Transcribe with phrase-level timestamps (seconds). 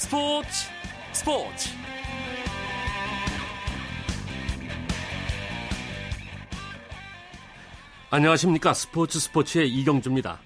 [0.00, 0.48] 스포츠
[1.12, 1.68] 스포츠
[8.08, 10.40] 안녕하십니까 스포츠 스포츠의 이경주입니다.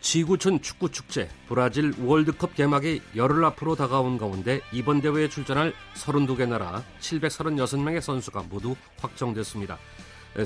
[0.00, 8.00] 지구촌 축구축제 브라질 월드컵 개막이 열흘 앞으로 다가온 가운데 이번 대회에 출전할 32개 나라 736명의
[8.00, 9.78] 선수가 모두 확정됐습니다.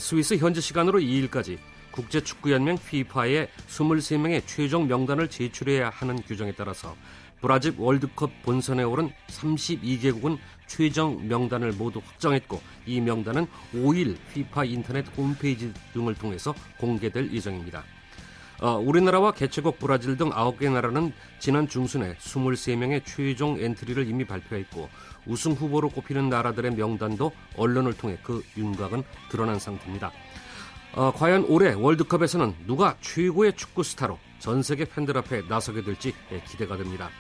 [0.00, 1.59] 스위스 현지 시간으로 2일까지
[1.93, 6.96] 국제축구연맹 FIFA의 23명의 최종 명단을 제출해야 하는 규정에 따라서
[7.43, 10.39] 브라질 월드컵 본선에 오른 32개국은
[10.69, 17.85] 최종 명단을 모두 확정했고 이 명단은 5일 FIFA 인터넷 홈페이지 등을 통해서 공개될 예정입니다.
[18.61, 24.89] 어, 우리나라와 개최국 브라질 등 9개 나라는 지난 중순에 23명의 최종 엔트리를 이미 발표했고
[25.27, 30.13] 우승 후보로 꼽히는 나라들의 명단도 언론을 통해 그 윤곽은 드러난 상태입니다.
[30.95, 36.41] 어, 과연 올해 월드컵에서는 누가 최고의 축구 스타로 전 세계 팬들 앞에 나서게 될지 예,
[36.41, 37.11] 기대가 됩니다.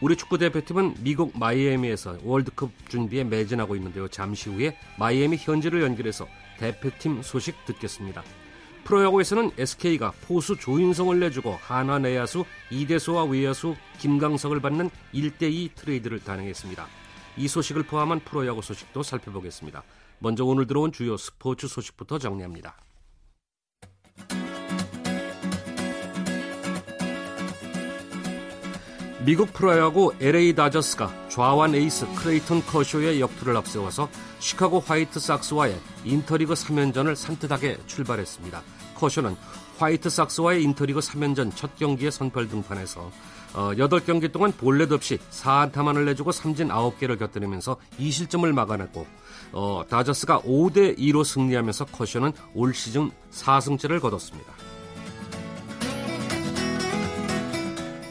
[0.00, 4.06] 우리 축구 대표팀은 미국 마이애미에서 월드컵 준비에 매진하고 있는데요.
[4.06, 8.22] 잠시 후에 마이애미 현지를 연결해서 대표팀 소식 듣겠습니다.
[8.84, 16.86] 프로야구에서는 SK가 포수 조인성을 내주고 한화 내야수 이대수와 외야수 김강석을 받는 1대2 트레이드를 단행했습니다.
[17.36, 19.82] 이 소식을 포함한 프로야구 소식도 살펴보겠습니다.
[20.20, 22.76] 먼저 오늘 들어온 주요 스포츠 소식부터 정리합니다.
[29.24, 37.16] 미국 프로야구 LA 다저스가 좌완 에이스 클레이턴 커쇼의 역투를 앞세워서 시카고 화이트 삭스와의 인터리그 3연전을
[37.16, 38.62] 산뜻하게 출발했습니다.
[38.94, 39.34] 커쇼는
[39.78, 43.10] 화이트 삭스와의 인터리그 3연전 첫 경기에 선발 등판해서
[43.54, 49.04] 어, 8경기 동안 볼넷 없이 4안타만을 내주고 삼진 9개를 곁들이면서 2실점을 막아냈고
[49.50, 54.67] 어, 다저스가 5대 2로 승리하면서 커쇼는 올 시즌 4승째를 거뒀습니다.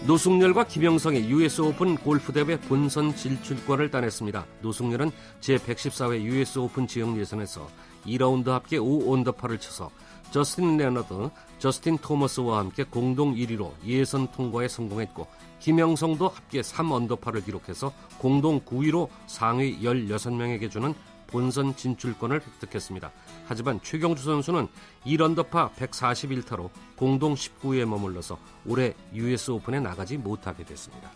[0.08, 4.46] 노승열과 김형성이 US 오픈 골프 대회 본선 진출권을 따냈습니다.
[4.62, 5.12] 노승열은
[5.42, 7.68] 제114회 US 오픈 지역 예선에서
[8.06, 9.92] 2라운드 합계 5언더파를 쳐서
[10.32, 15.28] 저스틴 레너드, 저스틴 토머스와 함께 공동 1위로 예선 통과에 성공했고
[15.60, 20.94] 김형성도 합계 3언더파를 기록해서 공동 9위로 상위 16명에게 주는
[21.28, 23.12] 본선 진출권을 획득했습니다.
[23.46, 24.68] 하지만 최경주 선수는
[25.06, 31.12] 1언더파 141타로 공동 19위에 머물러서 올해 US 오픈에 나가지 못하게 됐습니다.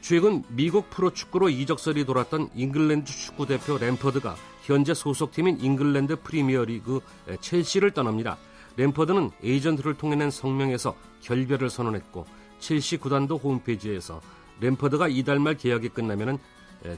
[0.00, 7.00] 최근 미국 프로축구로 이적설이 돌았던 잉글랜드 축구대표 램퍼드가 현재 소속팀인 잉글랜드 프리미어리그
[7.40, 8.38] 첼시를 떠납니다.
[8.76, 12.24] 램퍼드는 에이전트를 통해 낸 성명에서 결별을 선언했고
[12.60, 14.20] 첼시 구단도 홈페이지에서
[14.60, 16.38] 램퍼드가 이달 말 계약이 끝나면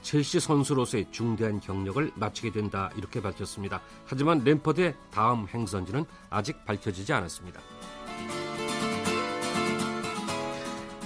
[0.02, 3.80] 첼시 선수로서의 중대한 경력을 마치게 된다 이렇게 밝혔습니다.
[4.04, 7.60] 하지만 램퍼드의 다음 행선지는 아직 밝혀지지 않았습니다.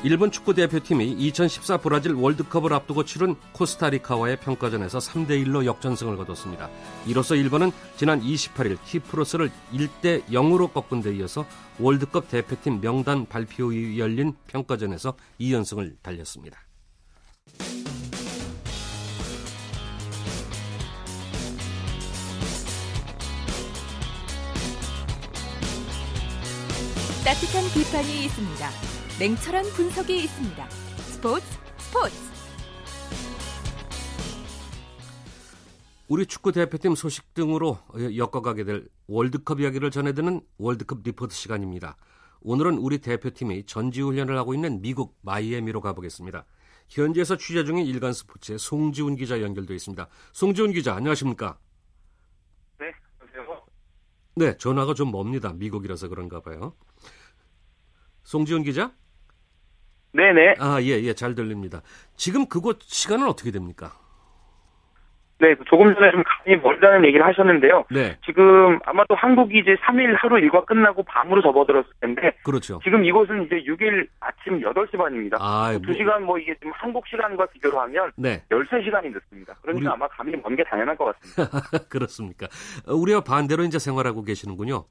[0.04, 6.68] 일본 축구 대표팀이 2014 브라질 월드컵을 앞두고 치른 코스타리카와의 평가전에서 3대 1로 역전승을 거뒀습니다.
[7.06, 11.46] 이로써 일본은 지난 28일 키프로스를 1대 0으로 꺾은 데 이어서
[11.78, 16.58] 월드컵 대표팀 명단 발표 후 열린 평가전에서 2연승을 달렸습니다.
[27.24, 28.68] 따뜻한 비판이 있습니다.
[29.20, 30.68] 냉철한 분석이 있습니다.
[30.70, 31.46] 스포츠
[31.78, 32.16] 스포츠
[36.08, 37.78] 우리 축구 대표팀 소식 등으로
[38.16, 41.96] 엮어가게 될 월드컵 이야기를 전해드는 월드컵 리포트 시간입니다.
[42.40, 46.44] 오늘은 우리 대표팀이 전지훈련을 하고 있는 미국 마이애미로 가보겠습니다.
[46.88, 50.08] 현지에서 취재 중인 일간 스포츠의 송지훈 기자 연결되어 있습니다.
[50.32, 51.56] 송지훈 기자, 안녕하십니까?
[52.80, 53.66] 네, 안녕하세요.
[54.34, 55.52] 네, 전화가 좀 멉니다.
[55.52, 56.74] 미국이라서 그런가 봐요.
[58.24, 58.90] 송지훈 기자?
[60.12, 60.56] 네네.
[60.58, 61.80] 아, 예, 예, 잘 들립니다.
[62.16, 63.92] 지금 그곳 시간은 어떻게 됩니까?
[65.38, 67.84] 네, 조금 전에 좀 감이 멀다는 얘기를 하셨는데요.
[67.90, 72.78] 네, 지금 아마도 한국이 이제 3일 하루 일과 끝나고 밤으로 접어들었을 텐데, 그렇죠.
[72.84, 75.38] 지금 이곳은 이제 6일 아침 8시 반입니다.
[75.40, 79.56] 아, 두 시간 뭐 이게 지금 한국 시간과 비교로 하면 네, 13시간이 늦습니다.
[79.62, 81.58] 그러니까 우리- 아마 감이 먼 게 당연할 것 같습니다.
[81.90, 82.46] 그렇습니까?
[82.86, 84.84] 어, 우리와 반대로 이제 생활하고 계시는군요.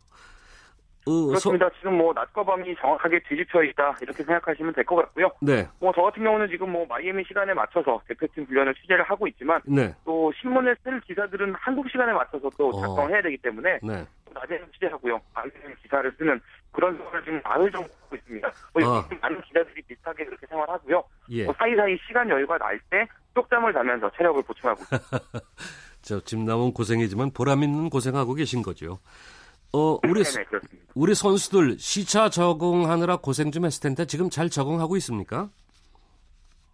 [1.07, 1.69] 어, 소- 그렇습니다.
[1.79, 5.31] 지금 뭐 낮과 밤이 정확하게 뒤집혀 있다 이렇게 생각하시면 될 것 같고요.
[5.41, 9.61] 네, 뭐 저 같은 경우는 지금 뭐 마이애미 시간에 맞춰서 대표팀 훈련을 취재를 하고 있지만
[9.65, 12.81] 네, 또 신문에 쓸 기사들은 한국 시간에 맞춰서 또 어.
[12.81, 14.05] 작성을 해야 되기 때문에 네.
[14.33, 15.19] 낮에는 취재하고요.
[15.33, 16.39] 밤에는 기사를 쓰는
[16.71, 18.51] 그런 생활을 지금 나흘 정도 하고 있습니다.
[18.73, 19.09] 뭐 아.
[19.21, 21.03] 많은 기자들이 비슷하게 그렇게 생활하고요.
[21.31, 21.45] 예.
[21.45, 25.19] 뭐 사이사이 시간 여유가 날 때 쪽잠을 자면서 체력을 보충하고 있습니다.
[26.01, 28.99] 저 집 남은 고생이지만 보람 있는 고생하고 계신 거죠.
[29.73, 30.91] 어, 우리 네네, 그렇습니다.
[30.95, 35.49] 우리 선수들 시차 적응하느라 고생 좀 했을 텐데 지금 잘 적응하고 있습니까?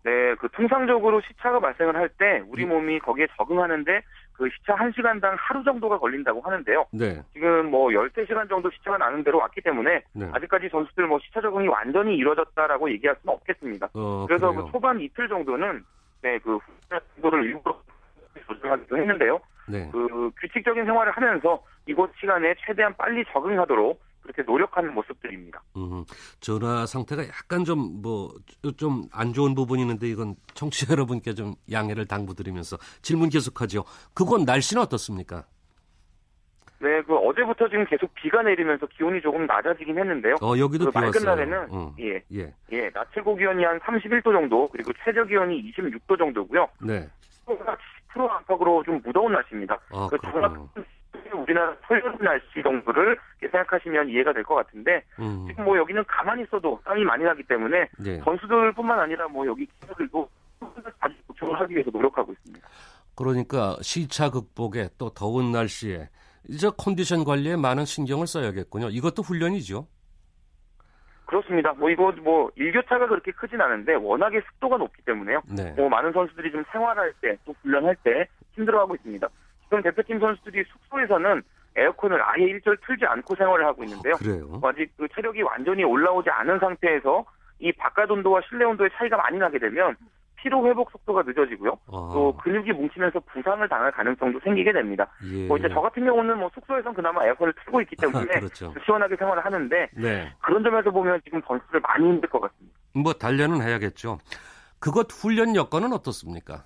[0.04, 2.70] 네, 그 통상적으로 시차가 발생을 할 때 우리 음.
[2.70, 4.02] 몸이 거기에 적응하는데
[4.34, 6.86] 그 시차 1시간당 하루 정도가 걸린다고 하는데요.
[6.92, 7.22] 네.
[7.34, 10.30] 지금 뭐 13시간 정도 시차가 나는 대로 왔기 때문에 네.
[10.34, 13.90] 아직까지 선수들 뭐 시차 적응이 완전히 이루어졌다라고 얘기할 수는 없겠습니다.
[13.94, 14.66] 어, 그래서 그래요.
[14.66, 15.84] 그 초반 이틀 정도는
[16.22, 16.58] 네, 그
[17.16, 17.80] 정도를 일부러
[18.48, 19.40] 조정하기도 했는데요.
[19.68, 19.90] 네.
[19.92, 25.62] 그 규칙적인 생활을 하면서 이곳 시간에 최대한 빨리 적응하도록 그렇게 노력하는 모습들입니다.
[25.78, 26.04] 음,
[26.42, 28.30] 전화 상태가 약간 좀 뭐
[28.78, 33.86] 좀 안 좋은 부분이 있는데 이건 청취자 여러분께 좀 양해를 당부드리면서 질문 계속하죠.
[34.14, 35.46] 그건 날씨는 어떻습니까?
[36.80, 40.36] 네, 그 어제부터 지금 계속 비가 내리면서 기온이 조금 낮아지긴 했는데요.
[40.42, 41.24] 어 여기도 그비 왔어요.
[41.26, 42.54] 날에는 어, 예, 예.
[42.72, 46.68] 예, 낮 최고 기온이 한 31도 정도, 그리고 최저 기온이 26도 정도고요.
[46.84, 47.10] 네.
[48.18, 49.80] 습도가 10% 안팎으로 좀 무더운 날씨입니다.
[49.92, 50.68] 아, 그 그렇군요.
[51.34, 56.80] 우리나라 토요일 날씨 정도를 생각하시면 이해가 될 것 같은데 음, 지금 뭐 여기는 가만히 있어도
[56.86, 58.20] 땀이 많이 나기 때문에 네.
[58.20, 60.30] 선수들뿐만 아니라 뭐 여기 기자들도
[61.02, 62.68] 자주 보충을 하기 위해서 노력하고 있습니다.
[63.16, 66.10] 그러니까 시차 극복에 또 더운 날씨에
[66.50, 68.90] 이제 컨디션 관리에 많은 신경을 써야겠군요.
[68.90, 69.88] 이것도 훈련이죠.
[71.28, 71.74] 그렇습니다.
[71.74, 75.42] 뭐 이거 뭐 일교차가 그렇게 크진 않은데 워낙에 습도가 높기 때문에요.
[75.56, 75.74] 네.
[75.76, 79.28] 뭐 많은 선수들이 좀 생활할 때 또 훈련할 때 힘들어하고 있습니다.
[79.66, 81.44] 지금 대표팀 선수들이 숙소에서는
[81.76, 84.16] 에어컨을 아예 일절 틀지 않고 생활을 하고 있는데요.
[84.16, 84.60] 그래요.
[84.64, 87.26] 아직 그 체력이 완전히 올라오지 않은 상태에서
[87.60, 89.96] 이 바깥 온도와 실내 온도의 차이가 많이 나게 되면
[90.38, 91.72] 피로 회복 속도가 늦어지고요.
[91.88, 95.08] 아, 또 근육이 뭉치면서 부상을 당할 가능성도 생기게 됩니다.
[95.32, 95.48] 예.
[95.48, 98.74] 뭐 이제 저 같은 경우는 뭐 숙소에선 그나마 에어컨을 틀고 있기 때문에 그렇죠.
[98.86, 100.34] 시원하게 생활을 하는데 네.
[100.42, 102.78] 그런 점에서 보면 지금 선수들 많이 힘들 것 같습니다.
[102.94, 104.20] 뭐 단련은 해야겠죠.
[104.80, 106.64] 그것 훈련 여건은 어떻습니까?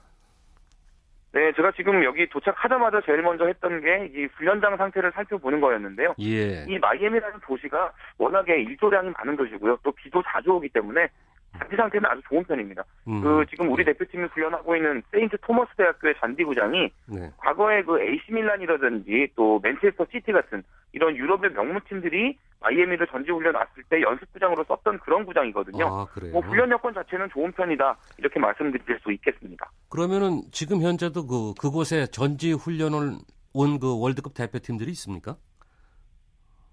[1.33, 6.13] 네, 제가 지금 여기 도착하자마자 제일 먼저 했던 게 이 훈련장 상태를 살펴보는 거였는데요.
[6.19, 6.65] 예.
[6.67, 9.77] 이 마이애미라는 도시가 워낙에 일조량이 많은 도시고요.
[9.81, 11.07] 또 비도 자주 오기 때문에
[11.57, 12.83] 잔디 상태는 아주 좋은 편입니다.
[13.07, 17.29] 음, 그 지금 우리 대표팀이 훈련하고 있는 세인트 토머스 대학교의 잔디 구장이 네.
[17.37, 20.63] 과거에 그 AC 밀란이라든지 또 맨체스터 시티 같은
[20.93, 25.85] 이런 유럽의 명문팀들이 마이애미를 전지 훈련 왔을 때 연습구장으로 썼던 그런 구장이거든요.
[25.85, 26.31] 아, 그래요.
[26.33, 29.69] 뭐 훈련 여건 자체는 좋은 편이다 이렇게 말씀드릴 수 있겠습니다.
[29.89, 33.13] 그러면은 지금 현재도 그 그곳에 전지 훈련을
[33.53, 35.35] 온 그 월드컵 대표팀들이 있습니까?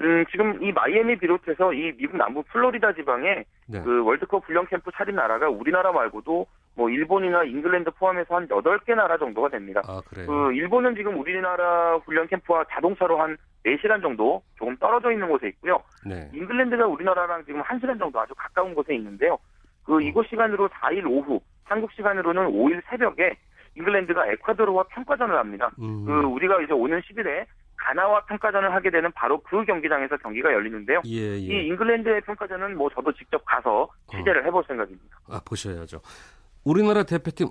[0.00, 3.82] 음, 지금 이 마이애미 비롯해서 이 미국 남부 플로리다 지방에 네.
[3.82, 6.46] 그 월드컵 훈련 캠프 차린 나라가 우리나라 말고도
[6.76, 9.82] 뭐 일본이나 잉글랜드 포함해서 한 8개 나라 정도가 됩니다.
[9.88, 10.00] 아.
[10.08, 13.36] 그 일본은 지금 우리나라 훈련 캠프와 자동차로 한
[13.66, 15.82] 4시간 정도 조금 떨어져 있는 곳에 있고요.
[16.06, 16.30] 네.
[16.32, 19.36] 잉글랜드가 우리나라랑 지금 1시간 정도 아주 가까운 곳에 있는데요.
[19.84, 23.36] 그 이곳 시간으로 4일 오후, 한국 시간으로는 5일 새벽에
[23.74, 25.70] 잉글랜드가 에콰도르와 평가전을 합니다.
[25.80, 27.46] 음, 그 우리가 이제 오는 10일에
[27.78, 31.00] 가나와 평가전을 하게 되는 바로 그 경기장에서 경기가 열리는데요.
[31.06, 31.62] 예, 이 예.
[31.68, 35.16] 잉글랜드의 평가전은 뭐 저도 직접 가서 취재를 해볼 생각입니다.
[35.28, 36.00] 아, 보셔야죠.
[36.64, 37.48] 우리나라 대표팀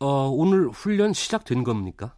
[0.00, 2.14] 어, 오늘 훈련 시작된 겁니까?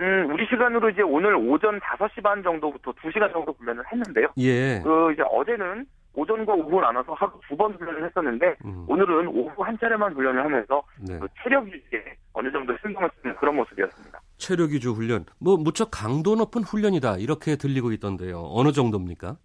[0.00, 4.28] 음, 우리 시간으로 이제 오늘 오전 5시 반 정도부터 2시간 정도 훈련을 했는데요.
[4.38, 4.80] 예.
[4.82, 5.86] 그 이제 어제는
[6.18, 10.82] 오전과 오후 나눠서 하루 두 번 훈련을 했었는데 음, 오늘은 오후 한 차례만 훈련을 하면서
[11.08, 11.18] 네.
[11.18, 14.20] 그 체력 유지에 어느 정도 신경을 쓰는 그런 모습이었습니다.
[14.36, 15.24] 체력 위주 훈련.
[15.40, 17.16] 뭐 무척 강도 높은 훈련이다.
[17.18, 18.48] 이렇게 들리고 있던데요.
[18.52, 19.36] 어느 정도입니까?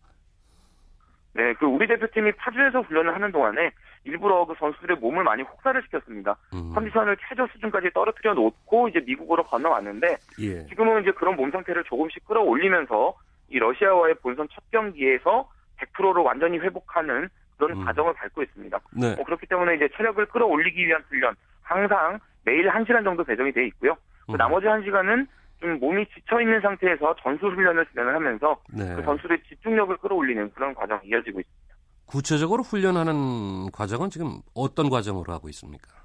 [1.36, 3.72] 네, 그 우리 대표팀이 파주에서 훈련을 하는 동안에
[4.06, 6.36] 일부러 그 선수들의 몸을 많이 혹사를 시켰습니다.
[6.54, 10.66] 음, 컨디션을 최저 수준까지 떨어뜨려 놓고 이제 미국으로 건너왔는데 예.
[10.68, 13.16] 지금은 이제 그런 몸 상태를 조금씩 끌어올리면서
[13.50, 15.50] 이 러시아와의 본선 첫 경기에서
[15.94, 17.86] 100%로 완전히 회복하는 그런 음.
[17.86, 18.80] 과정을 밟고 있습니다.
[18.92, 19.16] 네.
[19.16, 23.96] 뭐 그렇기 때문에 이제 체력을 끌어올리기 위한 훈련 항상 매일 1시간 정도 배정이 돼 있고요.
[24.26, 25.28] 그 음, 나머지 1시간은
[25.60, 28.96] 좀 몸이 지쳐 있는 상태에서 전술 훈련을 진행을 하면서 네.
[28.96, 31.76] 그 선수의 집중력을 끌어올리는 그런 과정이 이어지고 있습니다.
[32.06, 36.04] 구체적으로 훈련하는 과정은 지금 어떤 과정으로 하고 있습니까?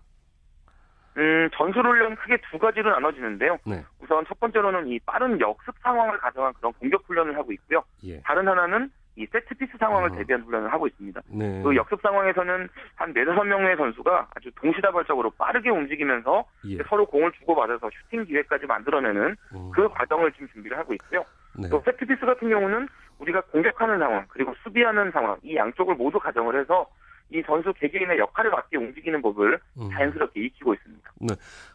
[1.17, 3.59] 음, 전술 훈련 크게 두 가지로 나눠지는데요.
[3.67, 3.85] 네.
[4.01, 7.83] 우선 첫 번째로는 이 빠른 역습 상황을 가정한 그런 공격 훈련을 하고 있고요.
[8.05, 8.21] 예.
[8.21, 10.15] 다른 하나는 이 세트피스 상황을 어.
[10.15, 11.21] 대비한 훈련을 하고 있습니다.
[11.29, 11.63] 네.
[11.63, 16.79] 그 역습 상황에서는 한 네다섯 명의 선수가 아주 동시다발적으로 빠르게 움직이면서 예.
[16.89, 21.25] 서로 공을 주고받아서 슈팅 기회까지 만들어내는 음, 그 과정을 지금 준비를 하고 있고요.
[21.59, 21.69] 네.
[21.69, 26.87] 또 세트피스 같은 경우는 우리가 공격하는 상황 그리고 수비하는 상황 이 양쪽을 모두 가정을 해서
[27.31, 29.91] 이 선수 개개인의 역할에 맞게 움직이는 법을 음.
[29.93, 31.11] 자연스럽게 익히고 있습니다.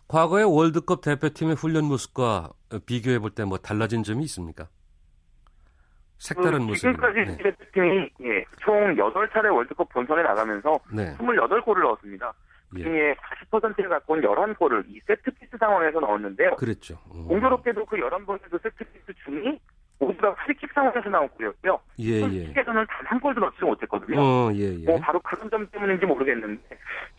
[0.08, 2.52] 과거의 월드컵 대표팀의 훈련 모습과
[2.86, 4.68] 비교해 볼 때 뭐 달라진 점이 있습니까?
[6.24, 6.80] 색다른 그 모습이.
[6.80, 7.38] 지금까지 네.
[7.38, 11.16] 대표팀이 예, 총 8차례 월드컵 본선에 나가면서 네.
[11.18, 12.34] 28골을 넣었습니다.
[12.72, 12.84] 그 예.
[12.84, 13.16] 중에
[13.52, 16.56] 40%를 갖고 온 11골을 이 세트피스 상황에서 넣었는데요.
[16.56, 16.98] 그랬죠.
[17.14, 17.28] 음.
[17.28, 19.60] 공교롭게도 그 11번의 그 세트피스 중이
[20.00, 21.80] 모두가 프리킥 상황에서 나온 골이었고요.
[22.00, 22.46] 예, 예.
[22.48, 24.20] 축에서는 단 한 골도 넣지 못했거든요.
[24.20, 24.86] 어, 예, 예.
[24.86, 26.64] 뭐 바로 그런 점 때문인지 모르겠는데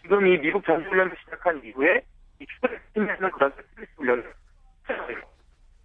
[0.02, 2.02] 지금 이 미국 전지훈련을 시작한 이후에
[2.40, 4.32] 이 축구 팀에서는 그런 스트레스 훈련을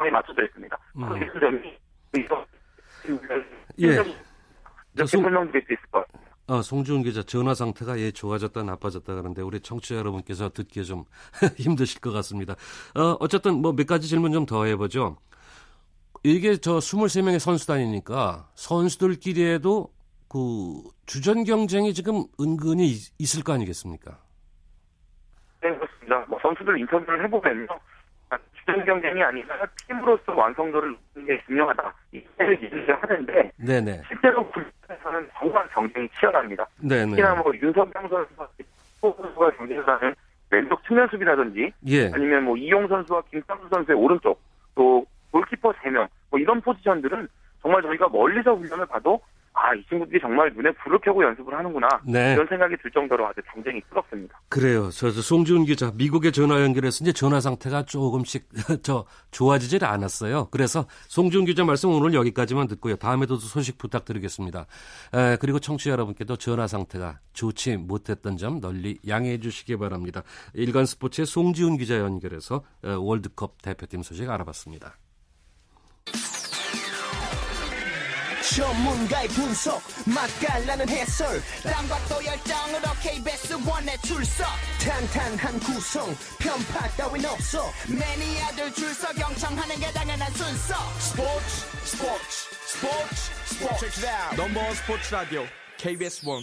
[0.02, 0.78] 에 맞춰져 있습니다.
[0.98, 1.10] 음.
[1.10, 1.78] 그런 점이
[2.16, 2.46] 이거
[3.80, 3.86] 예.
[3.88, 6.30] 이렇게 송- 설명드릴 수 있을 것 같아요.
[6.48, 11.06] 아, 송지훈 기자 전화 상태가 예 좋아졌다 나빠졌다 그러는데 우리 청취자 여러분께서 듣기에 좀
[11.58, 12.56] 힘드실 것 같습니다.
[12.96, 15.18] 어, 어쨌든 뭐 몇 가지 질문 좀 더 해보죠.
[16.24, 19.94] 이게 저 23명의 선수단이니까 선수들끼리에도
[20.28, 24.20] 그 주전 경쟁이 지금 은근히 있- 있을 거 아니겠습니까?
[25.62, 26.26] 네, 그렇습니다.
[26.28, 27.68] 뭐 선수들 인터뷰를 해보면요.
[28.70, 31.94] 아, 주전 경쟁이 아니라 팀으로서 완성도를 높이는 게 중요하다.
[32.12, 34.02] 이를 얘기를 하는데 네네.
[34.08, 36.66] 실제로 불에서는 정말 경쟁이 치열합니다.
[36.82, 37.10] 네네.
[37.12, 38.48] 특히나 뭐 윤석영 선수와
[39.02, 40.16] 선수가 경쟁하는
[40.52, 42.12] 왼쪽 측면 수비라든지 예.
[42.12, 44.42] 아니면 뭐 이용 선수와 김상수 선수의 오른쪽
[44.76, 47.28] 또 골키퍼 3명 뭐 이런 포지션들은
[47.62, 49.22] 정말 저희가 멀리서 훈련을 봐도
[49.62, 52.34] 아 이 친구들이 정말 눈에 불을 켜고 연습을 하는구나 네.
[52.34, 54.40] 이런 생각이 들 정도로 아주 경쟁이 뜨겁습니다.
[54.50, 54.90] 그래요.
[54.92, 58.50] 저, 저 송지훈 기자 미국에 전화 연결해서 이제 전화 상태가 조금씩
[58.84, 60.48] 저 좋아지질 않았어요.
[60.52, 62.96] 그래서 송지훈 기자 말씀 오늘 여기까지만 듣고요.
[62.96, 64.66] 다음에도 소식 부탁드리겠습니다.
[65.14, 70.24] 에, 그리고 청취자 여러분께도 전화 상태가 좋지 못했던 점 널리 양해해 주시기 바랍니다.
[70.54, 74.96] 일간 스포츠의 송지훈 기자 연결해서 에, 월드컵 대표팀 소식 알아봤습니다.
[78.56, 81.40] 전문가의 분석 맛깔나는 해설.
[81.64, 84.46] 땀과 또 열정으로 KBS 원에 출석.
[84.82, 86.08] 탄탄한 구성
[86.40, 87.64] 편파 따윈 없어.
[87.88, 90.74] 매니아들 줄서 경청하는 게 당연한 순서.
[91.00, 91.46] 스포츠
[91.86, 94.06] 스포츠 스포츠 스포츠.
[94.36, 95.44] 넘버원 스포츠 라디오
[95.78, 96.42] KBS 원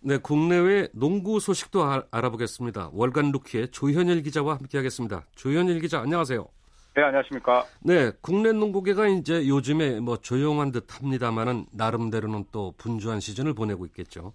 [0.00, 2.90] 네, 국내외 농구 소식도 아- 알아보겠습니다.
[2.92, 5.26] 월간 루키의 조현일 기자와 함께하겠습니다.
[5.34, 6.46] 조현일 기자, 안녕하세요.
[6.94, 7.64] 네, 안녕하십니까.
[7.80, 14.32] 네, 국내 농구계가 이제 요즘에 뭐 조용한 듯 합니다만은 나름대로는 또 분주한 시즌을 보내고 있겠죠.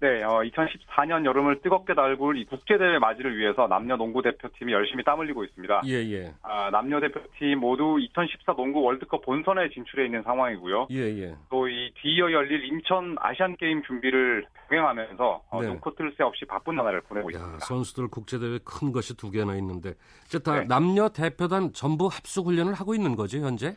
[0.00, 5.18] 네, 어, 2014년 여름을 뜨겁게 달굴 이 국제대회 맞이를 위해서 남녀 농구 대표팀이 열심히 땀
[5.20, 5.82] 흘리고 있습니다.
[5.86, 6.34] 예, 예.
[6.42, 10.88] 아, 남녀 대표팀 모두 2014 농구 월드컵 본선에 진출해 있는 상황이고요.
[10.90, 11.34] 예, 예.
[11.50, 15.68] 또 이 뒤이어 열릴 인천 아시안 게임 준비를 병행하면서 어, 네.
[15.68, 17.58] 눈코 뜰 새 없이 바쁜 나날을 보내고 야, 있습니다.
[17.64, 19.94] 선수들 국제대회 큰 것이 두 개나 있는데
[20.26, 20.66] 이제 다 네.
[20.66, 23.74] 남녀 대표단 전부 합숙 훈련을 하고 있는 거죠, 현재?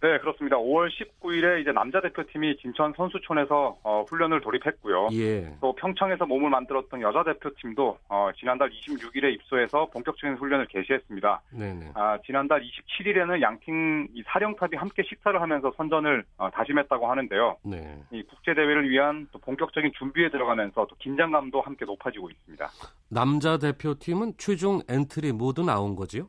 [0.00, 0.56] 네, 그렇습니다.
[0.56, 5.08] 5월 19일에 이제 남자 대표팀이 진천 선수촌에서 어, 훈련을 돌입했고요.
[5.12, 5.52] 예.
[5.60, 11.42] 또 평창에서 몸을 만들었던 여자 대표팀도 어, 지난달 26일에 입소해서 본격적인 훈련을 개시했습니다.
[11.50, 11.90] 네, 네.
[11.94, 17.56] 아, 지난달 27일에는 양팀 이 사령탑이 함께 식사를 하면서 선전을 어, 다짐했다고 하는데요.
[17.64, 17.98] 네.
[18.12, 22.68] 이 국제 대회를 위한 또 본격적인 준비에 들어가면서 또 긴장감도 함께 높아지고 있습니다.
[23.08, 26.28] 남자 대표팀은 최종 엔트리 모두 나온 거지요?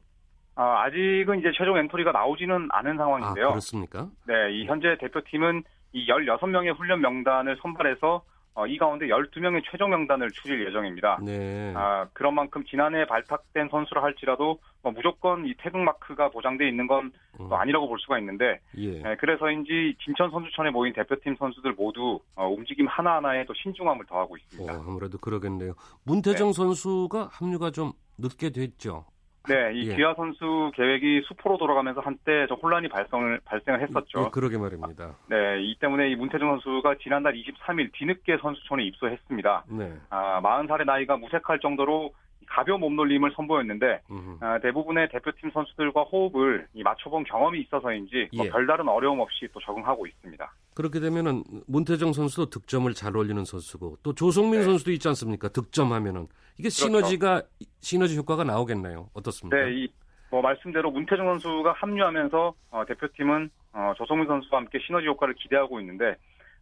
[0.59, 3.47] 아, 아직은 이제 최종 엔트리가 나오지는 않은 아, 상황인데요.
[3.47, 4.09] 그렇습니까?
[4.27, 5.63] 네, 이 현재 대표팀은
[5.93, 8.21] 이 16명의 훈련 명단을 선발해서
[8.55, 11.19] 어, 이 가운데 12명의 최종 명단을 추릴 예정입니다.
[11.23, 11.71] 네.
[11.77, 17.02] 아, 그런 만큼 지난해 발탁된 선수라 할지라도 뭐 무조건 이 태극 마크가 보장돼 있는 건
[17.02, 19.01] 또 음, 아니라고 볼 수가 있는데 예.
[19.01, 24.37] 네, 그래서인지 진천 선수촌에 모인 대표팀 선수들 모두 어, 움직임 하나하나에 또 신중함을 더하고 어,
[24.37, 24.73] 있습니다.
[24.73, 25.75] 아무래도 그러겠네요.
[26.03, 29.05] 문태정 선수가 합류가 좀 늦게 됐죠.
[29.47, 29.95] 네, 이 예.
[29.95, 34.25] 기아 선수 계획이 수포로 돌아가면서 한때 좀 혼란이 발생을 발생을 했었죠.
[34.25, 35.15] 예, 그러게 말입니다.
[35.27, 39.65] 네, 이 때문에 이 문태정 선수가 지난달 23일 뒤늦게 선수촌에 입소했습니다.
[39.69, 39.93] 네.
[40.09, 42.11] 아, 40살의 나이가 무색할 정도로
[42.49, 44.37] 가벼운 몸놀림을 선보였는데 음.
[44.41, 48.49] 아, 대부분의 대표팀 선수들과 호흡을 이 맞춰본 경험이 있어서인지 뭐 예.
[48.49, 50.51] 별다른 어려움 없이 또 적응하고 있습니다.
[50.75, 54.63] 그렇게 되면은 문태정 선수도 득점을 잘 올리는 선수고 또 조성민 네.
[54.65, 55.49] 선수도 있지 않습니까?
[55.49, 56.27] 득점하면은
[56.57, 57.43] 이게 시너지가
[57.79, 59.09] 시너지 효과가 나오겠네요.
[59.13, 59.57] 어떻습니까?
[59.57, 59.99] 네, 이
[60.31, 66.15] 뭐 말씀대로 문태정 선수가 합류하면서 어, 대표팀은 어, 조성민 선수와 함께 시너지 효과를 기대하고 있는데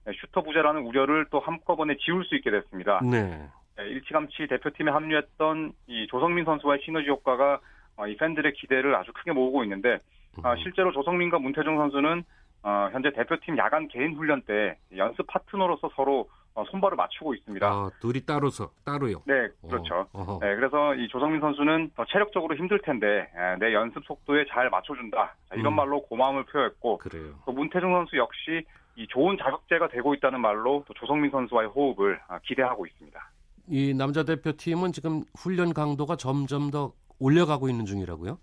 [0.06, 3.01] 네, 슈터 부재라는 우려를 또 한꺼번에 지울 수 있게 됐습니다.
[3.03, 3.48] 네.
[3.77, 7.60] 네, 일찌감치 대표팀에 합류했던 이 조성민 선수와의 시너지 효과가
[7.98, 10.00] 어, 이 팬들의 기대를 아주 크게 모으고 있는데
[10.43, 10.57] 아, 음.
[10.57, 12.24] 실제로 조성민과 문태정 선수는
[12.63, 17.67] 어, 현재 대표팀 야간 개인 훈련 때 연습 파트너로서 서로 어, 손발을 맞추고 있습니다.
[17.67, 19.22] 아, 둘이 따로서 따로요.
[19.25, 20.07] 네, 그렇죠.
[20.12, 20.39] 어.
[20.41, 25.36] 네, 그래서 이 조성민 선수는 더 체력적으로 힘들 텐데 에, 내 연습 속도에 잘 맞춰준다.
[25.50, 25.75] 자, 이런 음.
[25.75, 27.36] 말로 고마움을 표했고 그래요.
[27.46, 28.65] 또 문태중 선수 역시
[28.96, 33.31] 이 좋은 자극제가 되고 있다는 말로 또 조성민 선수와의 호흡을 아, 기대하고 있습니다.
[33.69, 38.38] 이 남자 대표팀은 지금 훈련 강도가 점점 더 올려가고 있는 중이라고요?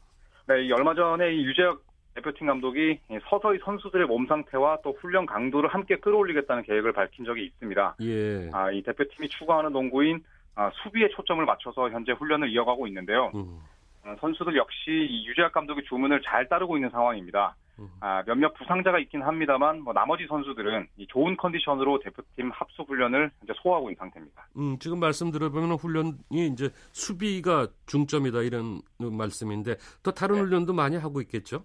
[0.47, 1.83] 네, 이 얼마 전에 이 유재혁
[2.15, 7.47] 대표팀 감독이 이 서서히 선수들의 몸 상태와 또 훈련 강도를 함께 끌어올리겠다는 계획을 밝힌 적이
[7.47, 7.97] 있습니다.
[8.03, 8.51] 예.
[8.53, 10.23] 아, 이 대표팀이 추구하는 농구인
[10.55, 13.33] 아, 수비에 초점을 맞춰서 현재 훈련을 이어가고 있는데요.
[13.35, 13.59] 음.
[14.05, 17.57] 어, 선수들 역시 이 유재학 감독의 주문을 잘 따르고 있는 상황입니다.
[17.79, 17.89] 음.
[18.01, 23.53] 아, 몇몇 부상자가 있긴 합니다만 뭐 나머지 선수들은 이 좋은 컨디션으로 대표팀 합수 훈련을 이제
[23.57, 24.49] 소화하고 있는 상태입니다.
[24.57, 30.41] 음, 지금 말씀 들어보면 훈련이 이제 수비가 중점이다 이런 말씀인데 또 다른 네.
[30.43, 31.65] 훈련도 많이 하고 있겠죠?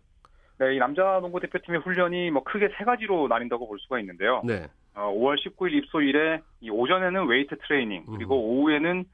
[0.57, 4.41] 네, 이 남자 농구 대표팀의 훈련이 뭐 크게 세 가지로 나뉜다고 볼 수가 있는데요.
[4.43, 4.67] 네.
[4.93, 8.41] 어, 5월 19일 입소일에 이 오전에는 웨이트 트레이닝 그리고 음.
[8.41, 9.05] 오후에는 이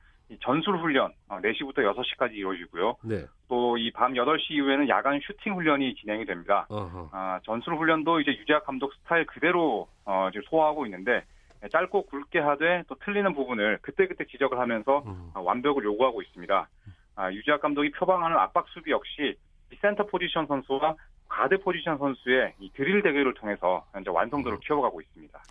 [0.42, 2.96] 전술 훈련 어, 4시부터 6시까지 이루어지고요.
[3.04, 3.26] 네.
[3.48, 6.66] 또 이 밤 8시 이후에는 야간 슈팅 훈련이 진행이 됩니다.
[6.70, 7.10] 어허.
[7.12, 11.24] 아, 전술 훈련도 이제 유재학 감독 스타일 그대로 어, 지금 소화하고 있는데
[11.72, 15.32] 짧고 굵게 하되 또 틀리는 부분을 그때그때 지적을 하면서 음.
[15.34, 16.70] 아, 완벽을 요구하고 있습니다.
[17.16, 19.36] 아, 유재학 감독이 표방하는 압박 수비 역시
[19.72, 20.96] 이 센터 포지션 선수와
[21.28, 25.44] 가드 포지션 선수의 이 드릴 대결을 통해서 현재 완성도를 키워가고 있습니다.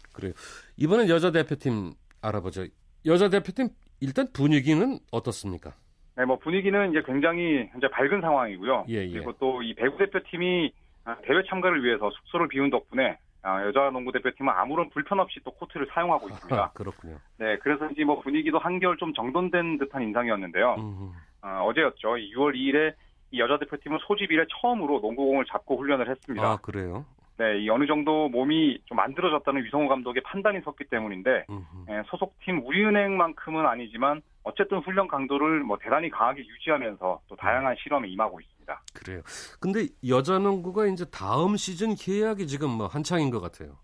[0.76, 2.66] 이번엔 여자 대표팀 알아보죠.
[3.06, 3.68] 여자 대표팀
[4.04, 5.72] 일단 분위기는 어떻습니까?
[6.16, 8.84] 네, 뭐 분위기는 이제 굉장히 현재 밝은 상황이고요.
[8.90, 9.10] 예, 예.
[9.10, 10.72] 그리고 또 이 배구 대표팀이
[11.04, 15.50] 아, 대회 참가를 위해서 숙소를 비운 덕분에 아, 여자 농구 대표팀은 아무런 불편 없이 또
[15.52, 16.62] 코트를 사용하고 있습니다.
[16.62, 17.16] 아, 그렇군요.
[17.38, 20.74] 네, 그래서인지 뭐 분위기도 한결 좀 정돈된 듯한 인상이었는데요.
[20.78, 22.08] 음, 아, 어제였죠.
[22.08, 22.94] 6월 2일에
[23.32, 26.46] 이 여자 대표팀은 소집 이래 처음으로 농구공을 잡고 훈련을 했습니다.
[26.46, 27.04] 아, 그래요?
[27.36, 32.64] 네, 이 어느 정도 몸이 좀 만들어졌다는 위성호 감독의 판단이 섰기 때문인데 음, 예, 소속팀
[32.64, 38.82] 우리은행만큼은 아니지만 어쨌든 훈련 강도를 뭐 대단히 강하게 유지하면서 또 다양한 실험에 임하고 있습니다.
[38.94, 39.22] 그래요.
[39.60, 43.78] 근데 여자 농구가 이제 다음 시즌 계약이 지금 뭐 한창인 것 같아요.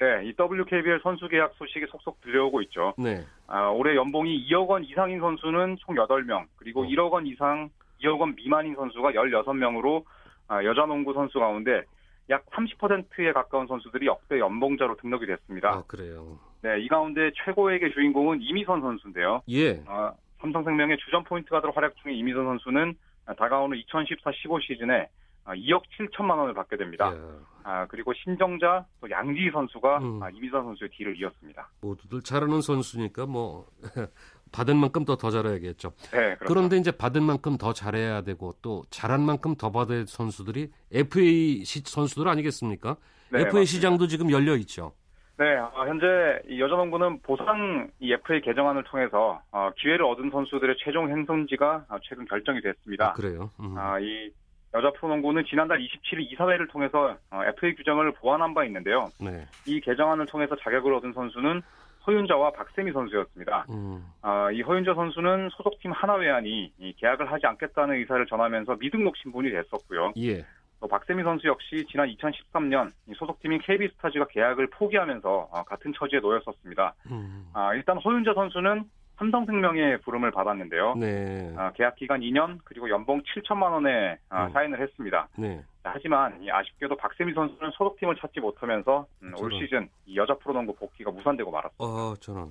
[0.00, 2.92] 네, 이 WKBL 선수 계약 소식이 속속 들려오고 있죠.
[2.98, 3.24] 네.
[3.46, 6.86] 아, 올해 연봉이 2억 원 이상인 선수는 총 8명, 그리고 어.
[6.86, 7.70] 1억 원 이상,
[8.02, 10.04] 2억 원 미만인 선수가 16명으로
[10.48, 11.82] 아, 여자 농구 선수 가운데
[12.30, 15.70] 약 30%에 가까운 선수들이 역대 연봉자로 등록이 됐습니다.
[15.70, 16.38] 아, 그래요.
[16.62, 19.42] 네, 이 가운데 최고액의 주인공은 이미선 선수인데요.
[19.48, 19.82] 예.
[19.86, 22.94] 아, 삼성생명의 주전 포인트 가드로 활약 중인 이미선 선수는
[23.26, 25.08] 아, 다가오는 2014-15 시즌에
[25.44, 27.06] 아, 2억 7천만 원을 받게 됩니다.
[27.06, 27.16] 야,
[27.62, 30.22] 아, 그리고 신정자 또 양지희 선수가 음.
[30.22, 31.70] 아, 이미선 선수의 뒤를 이었습니다.
[31.80, 33.66] 모두들 잘하는 선수니까 뭐
[34.56, 35.92] 받은 만큼 더더 잘해야겠죠.
[36.12, 36.44] 네, 그렇죠.
[36.46, 41.80] 그런데 이제 받은 만큼 더 잘해야 되고 또 잘한 만큼 더 받을 선수들이 FA 시,
[41.80, 42.96] 선수들 아니겠습니까?
[43.30, 43.64] 네, FA 맞습니다.
[43.66, 44.92] 시장도 지금 열려 있죠.
[45.38, 46.06] 네, 어, 현재
[46.48, 52.24] 이 여자농구는 보상 이 FA 개정안을 통해서 어, 기회를 얻은 선수들의 최종 행선지가 어, 최근
[52.24, 53.10] 결정이 됐습니다.
[53.10, 53.50] 아, 그래요.
[53.60, 53.76] 음.
[53.76, 54.30] 아, 이
[54.72, 59.10] 여자 프로농구는 지난달 27일 이사회를 통해서 어, FA 규정을 보완한 바 있는데요.
[59.20, 59.44] 네.
[59.66, 61.60] 이 개정안을 통해서 자격을 얻은 선수는
[62.06, 63.66] 허윤자와 박세미 선수였습니다.
[63.70, 64.04] 음.
[64.22, 70.12] 아, 이 허윤자 선수는 소속팀 하나회안이 이 계약을 하지 않겠다는 의사를 전하면서 미등록 신분이 됐었고요.
[70.18, 70.44] 예.
[70.80, 76.94] 또 박세미 선수 역시 지난 2013년 이 소속팀인 KB스타즈가 계약을 포기하면서 어, 같은 처지에 놓였었습니다.
[77.10, 77.48] 음.
[77.54, 78.84] 아, 일단 허윤자 선수는
[79.18, 80.94] 삼성생명의 부름을 받았는데요.
[80.96, 81.54] 네.
[81.56, 84.52] 아, 계약 기간 2년 그리고 연봉 7천만 원에 아, 음.
[84.52, 85.28] 사인을 했습니다.
[85.36, 85.62] 네.
[85.86, 89.52] 자, 하지만 이 아쉽게도 박세미 선수는 소속팀을 찾지 못하면서 음, 올.
[89.52, 91.84] 시즌 이 여자 프로농구 복귀가 무산되고 말았습니다.
[91.84, 92.46] 어, 저는.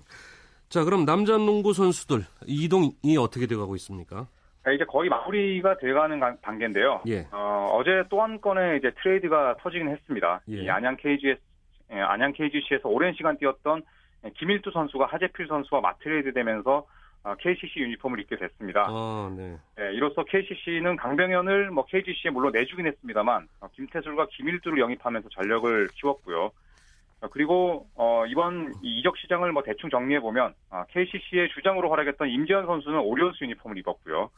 [0.69, 4.26] 자, 그럼 남자 농구 선수들 이동이 어떻게 돼가고 있습니까?
[4.63, 7.02] 자, 이제 거의 마무리가 돼가는 가- 단계인데요.
[7.08, 7.28] 예.
[7.34, 10.39] 어, 제 또 한 건의 이제 트레이드가 터지긴 했습니다.
[10.50, 10.63] 예.
[10.63, 11.38] 이 안양 KGS,
[11.91, 13.84] 예, 안양 KGC에서 오랜 시간 뛰었던
[14.24, 16.86] 예, 김일두 선수가 하재필 선수와 맞트레이드 되면서 어,
[17.34, 18.86] KCC 유니폼을 입게 됐습니다.
[18.88, 19.58] 아, 네.
[19.80, 26.52] 예, 이로써 KCC는 강병현을 뭐 KGC에 물론 내주긴 했습니다만 어, 김태술과 김일두를 영입하면서 전력을 키웠고요.
[27.22, 30.54] 어, 그리고 어, 이번 이 이적 시장을 뭐 대충 정리해 보면
[30.90, 34.30] KCC의 주장으로 활약했던 임지현 선수는 오리온스 유니폼을 입었고요.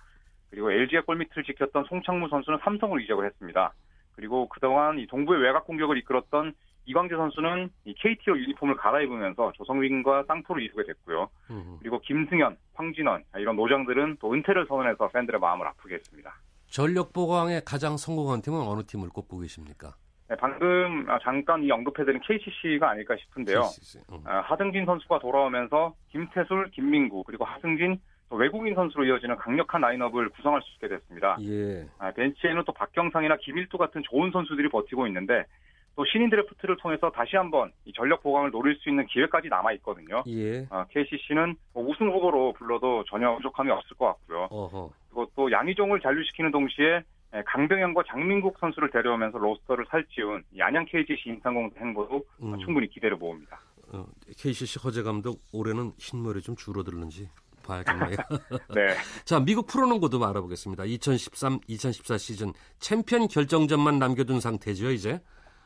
[0.49, 3.73] 그리고 LG의 골밑을 지켰던 송창무 선수는 삼성으로 이적을 했습니다.
[4.15, 6.53] 그리고 그동안 이 동부의 외곽 공격을 이끌었던
[6.87, 11.29] 이광재 선수는 이 KT로 유니폼을 갈아입으면서 조성민과 쌍포로 이루게 됐고요.
[11.51, 11.77] 음.
[11.79, 16.33] 그리고 김승현, 황진원 이런 노장들은 또 은퇴를 선언해서 팬들의 마음을 아프게 했습니다.
[16.67, 19.95] 전력 보강에 가장 성공한 팀은 어느 팀을 꼽고 계십니까?
[20.29, 23.61] 네, 방금 아, 잠깐 이 언급해드린 KCC가 아닐까 싶은데요.
[23.61, 23.99] KCC.
[24.11, 24.19] 음.
[24.25, 30.61] 아, 하승진 선수가 돌아오면서 김태술, 김민구 그리고 하승진 또 외국인 선수로 이어지는 강력한 라인업을 구성할
[30.61, 31.37] 수 있게 됐습니다.
[31.41, 31.85] 예.
[31.97, 35.45] 아, 벤치에는 또 박경상이나 김일두 같은 좋은 선수들이 버티고 있는데
[35.97, 40.23] 또 신인 드래프트를 통해서 다시 한번 이 전력 보강을 노릴 수 있는 기회까지 남아 있거든요.
[40.27, 40.67] 예.
[40.91, 44.47] KCC는 뭐 우승 후보로 불러도 전혀 부족함이 없을 것 같고요.
[44.51, 44.91] 어허.
[45.09, 47.01] 그리고 또 양희종을 잔류시키는 동시에
[47.35, 52.57] 예, 강병현과 장민국 선수를 데려오면서 로스터를 살찌운 이 안양 KGC 인삼공사 행보도 음.
[52.59, 53.59] 충분히 기대를 모읍니다.
[53.91, 54.05] 어,
[54.37, 57.27] KCC 허재 감독 올해는 흰머리 좀 줄어들는지
[57.65, 58.17] 봐야겠네요.
[58.75, 58.95] 네.
[59.25, 60.83] 자, 미국 프로농구도 알아보겠습니다.
[60.83, 65.19] 2013-2014 시즌 챔피언 결정전만 남겨둔 상태죠, 이제.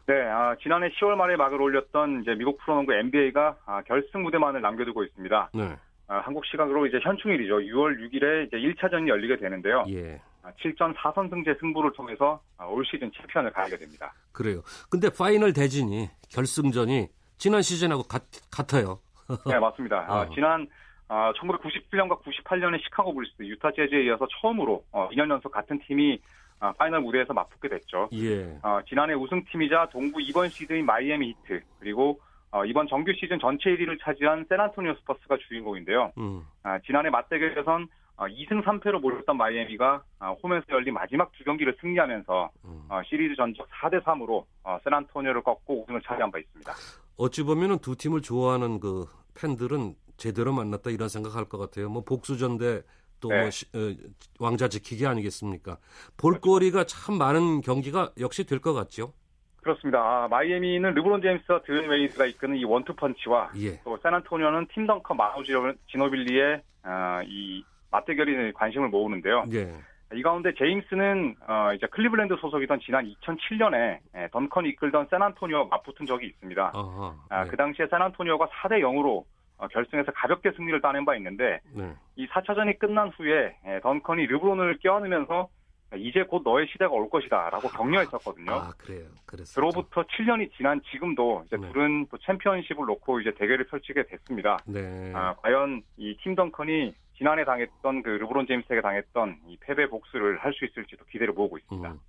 [0.08, 5.04] 네, 아, 지난해 10월 말에 막을 올렸던 이제 미국 프로농구 NBA가 아, 결승 무대만을 남겨두고
[5.04, 5.52] 있습니다.
[5.54, 5.76] 네.
[6.08, 7.60] 아, 한국 시간으로 이제 현충일이죠.
[7.60, 9.86] 6월 6일에 이제 1차전이 열리게 되는데요.
[9.90, 10.20] 예.
[10.44, 14.14] 7전 4선승제 승부를 통해서 아, 올 시즌 챔피언을 가리게 됩니다.
[14.32, 14.62] 그래요.
[14.90, 19.00] 근데 파이널 대진이 결승전이 지난 시즌하고 같, 같아요.
[19.48, 20.06] 네, 맞습니다.
[20.08, 20.30] 아, 어.
[20.34, 20.68] 지난
[21.08, 26.20] 아, 1997년과 98년에 시카고 불스, 유타 재즈에 이어서 처음으로 어, 2년 연속 같은 팀이
[26.62, 28.08] 아, 파이널 무대에서 맞붙게 됐죠.
[28.13, 28.58] 예.
[28.62, 32.19] 어, 지난해 우승팀이자 동부 2번 시드인 마이애미 히트, 그리고
[32.52, 36.12] 어, 이번 정규 시즌 전체 1위를 차지한 샌안토니오 스퍼스가 주인공인데요.
[36.19, 36.45] 음.
[36.62, 42.52] 아, 지난해 맞대결에선 어, 2승 3패로 몰렸던 마이애미가 아, 홈에서 열린 마지막 두 경기를 승리하면서
[42.65, 42.84] 음.
[42.89, 46.71] 어, 시리즈 전적 4대 3으로 어, 샌안토니오를 꺾고 우승을 차지한 바 있습니다.
[47.17, 51.89] 어찌 보면은 두 팀을 좋아하는 그 팬들은 제대로 만났다 이런 생각할 것 같아요.
[51.89, 52.84] 뭐 복수전 대
[53.22, 53.42] 또 네.
[53.42, 53.94] 뭐 시- 어,
[54.40, 55.78] 왕자 지키기 아니겠습니까?
[56.18, 59.14] 볼거리가 참 많은 경기가 역시 될 것 같죠.
[59.62, 60.00] 그렇습니다.
[60.00, 63.80] 아, 마이애미는 르브론 제임스와 드웨인 웨이드가 이끄는 이 원투 펀치와 예.
[63.84, 69.46] 또 샌안토니오는 팀 던컨 마누 지노- 지노빌리의 아, 이 맞대결이 관심을 모으는데요.
[69.54, 69.72] 예.
[70.14, 74.00] 이 가운데 제임스는 어, 이제 클리블랜드 소속이던 지난 2007년에
[74.32, 76.72] 던컨이 이끌던 샌안토니오와 맞붙은 적이 있습니다.
[76.74, 77.16] 아하.
[77.30, 77.50] 아, 네.
[77.50, 79.24] 그 당시에 샌안토니오가 4대 0으로
[79.67, 81.93] 결승에서 가볍게 승리를 따낸 바 있는데 네.
[82.15, 85.50] 이 4차전이 끝난 후에 에, 던컨이 르브론을 껴안으면서
[85.97, 88.52] 이제 곧 너의 시대가 올 것이다라고 격려했었거든요.
[88.52, 89.08] 아 그래요.
[89.26, 91.69] 그래서 그로부터 7년이 지난 지금도 이제 네.
[91.71, 94.58] 둘은 또 챔피언십을 놓고 이제 대결을 펼치게 됐습니다.
[94.65, 95.12] 네.
[95.13, 100.63] 아, 과연 이팀 덩컨이 지난해 당했던 그 르브론 제임스에게 당했던 이 패배 복수를 할 수
[100.65, 101.91] 있을지도 기대를 모으고 있습니다.
[101.91, 102.00] 음.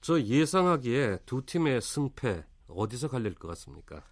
[0.00, 4.02] 저 예상하기에 두 팀의 승패 어디서 갈릴 것 같습니까?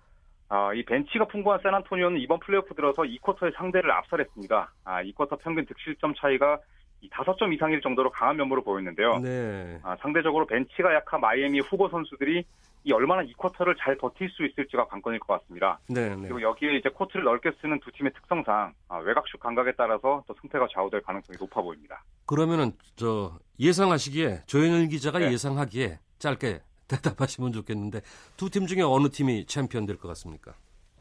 [0.50, 4.72] 아, 이 벤치가 풍부한 샌안토니오는 이번 플레이오프 들어서 2쿼터의 상대를 압살했습니다.
[4.84, 6.58] 아, 2쿼터 평균 득실점 차이가
[7.00, 9.20] 이 5점 이상일 정도로 강한 면모를 보였는데요.
[9.20, 9.78] 네.
[9.84, 12.44] 아, 상대적으로 벤치가 약한 마이애미 후보 선수들이
[12.82, 15.78] 이 얼마나 2쿼터를 잘 버틸 수 있을지가 관건일 것 같습니다.
[15.88, 16.08] 네.
[16.08, 16.22] 네.
[16.22, 20.66] 그리고 여기에 이제 코트를 넓게 쓰는 두 팀의 특성상 아, 외곽슛 감각에 따라서 또 승패가
[20.72, 22.02] 좌우될 가능성이 높아 보입니다.
[22.26, 25.32] 그러면은 저 예상하시기에 조현일 기자가 네.
[25.32, 26.60] 예상하기에 짧게
[26.90, 28.00] 대답하시면 좋겠는데
[28.36, 30.52] 두 팀 중에 어느 팀이 챔피언 될 것 같습니까?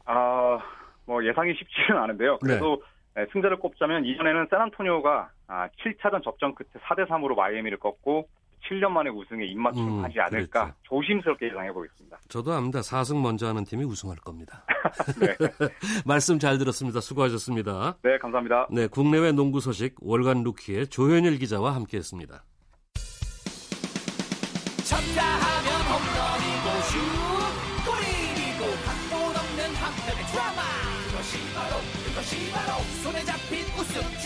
[0.05, 0.59] 아,
[1.05, 2.37] 뭐 예상이 쉽지는 않은데요.
[2.39, 2.81] 그래도
[3.15, 8.27] 네, 승자를 꼽자면 이전에는 샌안토니오가 아, 7차전 접전 끝에 4대 3으로 마이애미를 꺾고
[8.69, 10.77] 7년 만에 우승에 입맞춤 음, 하지 않을까 그랬죠.
[10.83, 12.19] 조심스럽게 예상해 보겠습니다.
[12.27, 12.81] 저도 압니다.
[12.81, 14.63] 4승 먼저 하는 팀이 우승할 겁니다.
[15.19, 15.35] 네.
[16.05, 16.99] 말씀 잘 들었습니다.
[16.99, 17.97] 수고하셨습니다.
[18.03, 18.67] 네, 감사합니다.
[18.71, 22.43] 네, 국내외 농구 소식 월간 루키의 조현일 기자와 함께했습니다.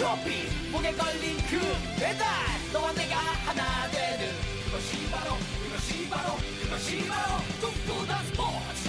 [0.03, 1.59] 트로피 목에 걸린 그
[1.97, 2.27] 메달.
[2.73, 4.27] 너와 내가 하나 되는
[4.65, 8.83] 그것이 바로 그것이 바로 그것이 바로 꿈꾸던 스포츠.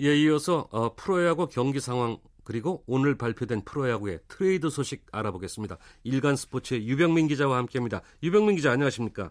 [0.00, 5.76] 예, 이어서 어, 프로야구 경기 상황 그리고 오늘 발표된 프로야구의 트레이드 소식 알아보겠습니다.
[6.04, 8.00] 일간 스포츠의 유병민 기자와 함께합니다.
[8.22, 9.30] 유병민 기자 안녕하십니까?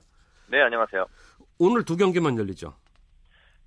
[0.52, 1.04] 네, 안녕하세요.
[1.58, 2.76] 오늘 두 경기만 열리죠.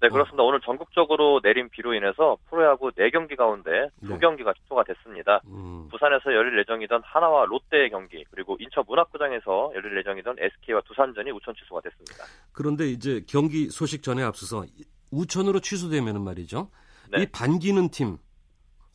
[0.01, 0.45] 네, 그렇습니다.
[0.45, 4.15] 오늘 전국적으로 내린 비로 인해서 프로야구 4경기 가운데 네.
[4.17, 5.41] 2경기가 취소가 됐습니다.
[5.49, 11.53] 음, 부산에서 열릴 예정이던 하나와 롯데의 경기, 그리고 인천 문학구장에서 열릴 예정이던 SK와 두산전이 우천
[11.57, 12.25] 취소가 됐습니다.
[12.53, 16.71] 그런데 이제 경기 소식 전에 앞서서 이- 우천으로 취소되면은 말이죠.
[17.11, 17.23] 네.
[17.23, 18.17] 이 반기는 팀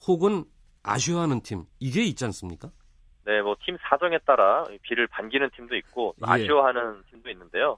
[0.07, 0.45] 혹은
[0.83, 2.69] 아쉬워하는 팀 이게 있지 않습니까?
[3.25, 6.31] 네, 뭐 팀 사정에 따라 비를 반기는 팀도 있고 또 예.
[6.33, 7.77] 아쉬워하는 팀도 있는데요.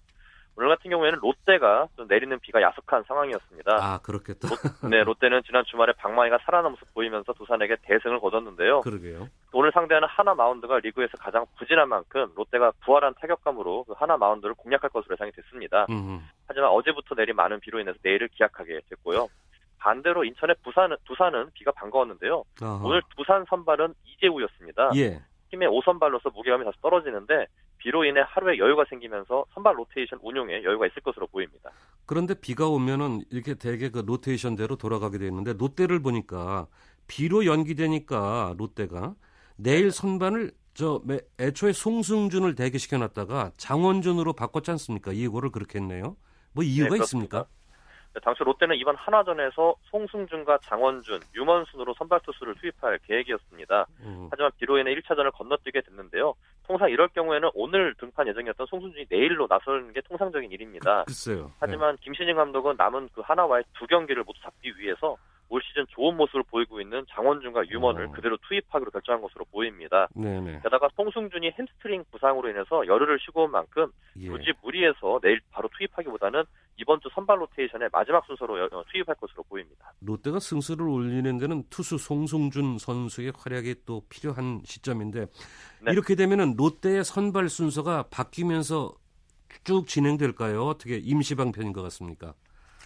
[0.59, 3.77] 오늘 같은 경우에는 롯데가 좀 내리는 비가 야속한 상황이었습니다.
[3.79, 4.49] 아 그렇겠다.
[4.89, 8.81] 네, 롯데는 지난 주말에 방망이가 살아난 모습 보이면서 두산에게 대승을 거뒀는데요.
[8.81, 9.29] 그러게요.
[9.53, 14.89] 오늘 상대하는 하나 마운드가 리그에서 가장 부진한 만큼 롯데가 부활한 타격감으로 그 하나 마운드를 공략할
[14.89, 15.85] 것으로 예상이 됐습니다.
[15.91, 19.27] 음, 하지만 어제부터 내린 많은 비로 인해서 내일을 기약하게 됐고요.
[19.87, 22.43] 반대로 인천의 부산은, 두산은 비가 반가웠는데요.
[22.61, 22.81] 아하.
[22.83, 24.91] 오늘 두산 선발은 이재우였습니다.
[24.97, 25.21] 예.
[25.49, 27.45] 팀의 5선발로서 무게감이 다시 떨어지는데
[27.77, 31.71] 비로 인해 하루에 여유가 생기면서 선발 로테이션 운용에 여유가 있을 것으로 보입니다.
[32.05, 36.67] 그런데 비가 오면은 이렇게 대개 그 로테이션대로 돌아가게 돼 있는데 롯데를 보니까
[37.07, 39.15] 비로 연기되니까 롯데가
[39.55, 45.13] 내일 선반을 저 매- 애초에 송승준을 대기시켜 놨다가 장원준으로 바꿨지 않습니까?
[45.13, 46.17] 이거를 그렇게 했네요.
[46.51, 47.45] 뭐 이유가 네, 있습니까?
[48.17, 53.85] 네, 당초 롯데는 이번 한화전에서 송승준과 장원준, 유먼 순으로 선발 투수를 투입할 계획이었습니다.
[54.01, 56.33] 음, 하지만 비로 인해 1차전을 건너뛰게 됐는데요.
[56.65, 61.03] 통상 이럴 경우에는 오늘 등판 예정이었던 송승준이 내일로 나서는 게 통상적인 일입니다.
[61.03, 61.51] 글쎄요.
[61.59, 65.15] 하지만 김시진 감독은 남은 그 한화와의 두 경기를 모두 잡기 위해서
[65.49, 68.11] 올 시즌 좋은 모습을 보이고 있는 장원준과 유먼을 어.
[68.11, 70.07] 그대로 투입하기로 결정한 것으로 보입니다.
[70.13, 70.59] 네, 네.
[70.61, 74.27] 게다가 송승준이 햄스트링 부상으로 인해서 열흘을 쉬고 온 만큼 예.
[74.27, 76.43] 굳이 무리해서 내일 바로 투입하기보다는
[76.79, 79.93] 이번 주 선발 로테이션의 마지막 순서로 여- 어, 투입할 것으로 보입니다.
[80.01, 85.21] 롯데가 승수를 올리는 데는 투수 송승준 선수의 활약이 또 필요한 시점인데
[85.81, 85.91] 네.
[85.91, 88.93] 이렇게 되면은 롯데의 선발 순서가 바뀌면서
[89.63, 90.61] 쭉 진행될까요?
[90.63, 92.33] 어떻게 임시방편인 것 같습니까?